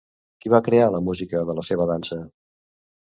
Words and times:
Qui 0.45 0.51
va 0.53 0.61
crear 0.67 0.87
la 0.95 1.01
música 1.09 1.43
de 1.51 1.57
la 1.59 1.67
seva 1.71 1.87
dansa? 1.93 2.19